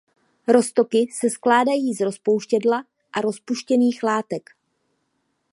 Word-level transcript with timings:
Roztoky 0.47 1.07
se 1.13 1.29
skládají 1.29 1.93
z 1.93 1.99
rozpouštědla 2.01 2.83
a 3.13 3.21
rozpuštěných 3.21 4.03
látek. 4.03 4.49